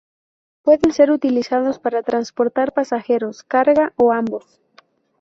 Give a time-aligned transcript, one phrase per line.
[0.63, 4.59] Pueden ser utilizados para transportar pasajeros, carga o ambos.